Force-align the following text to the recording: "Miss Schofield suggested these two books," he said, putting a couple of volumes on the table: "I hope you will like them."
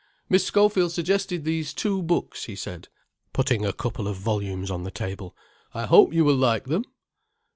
"Miss 0.29 0.43
Schofield 0.43 0.91
suggested 0.91 1.43
these 1.43 1.75
two 1.75 2.01
books," 2.01 2.45
he 2.45 2.55
said, 2.55 2.87
putting 3.33 3.63
a 3.63 3.71
couple 3.71 4.07
of 4.07 4.15
volumes 4.17 4.71
on 4.71 4.81
the 4.83 4.89
table: 4.89 5.35
"I 5.75 5.85
hope 5.85 6.11
you 6.11 6.25
will 6.25 6.35
like 6.35 6.63
them." 6.65 6.83